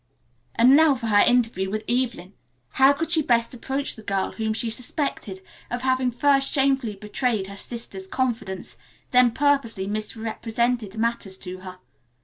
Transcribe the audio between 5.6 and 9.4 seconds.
of having first shamefully betrayed her sister's confidence, then